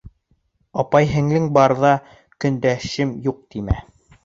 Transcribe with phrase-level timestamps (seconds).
[0.83, 1.93] Апай-һеңлең барҙа,
[2.47, 3.81] «көндәшем юҡ» тимә.